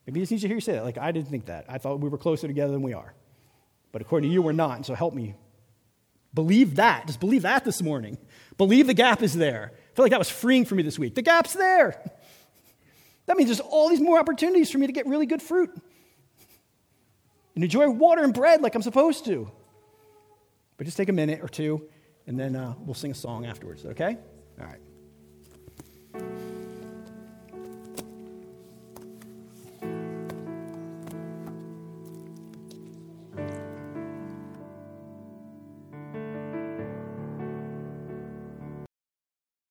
[0.07, 0.83] Maybe you just need to hear you say that.
[0.83, 1.65] Like, I didn't think that.
[1.69, 3.13] I thought we were closer together than we are.
[3.91, 4.75] But according to you, we're not.
[4.77, 5.35] And so help me.
[6.33, 7.07] Believe that.
[7.07, 8.17] Just believe that this morning.
[8.57, 9.71] Believe the gap is there.
[9.73, 11.15] I feel like that was freeing for me this week.
[11.15, 12.01] The gap's there.
[13.25, 15.69] That means there's all these more opportunities for me to get really good fruit
[17.55, 19.51] and enjoy water and bread like I'm supposed to.
[20.77, 21.87] But just take a minute or two,
[22.25, 24.17] and then uh, we'll sing a song afterwards, okay?
[24.59, 24.79] All right.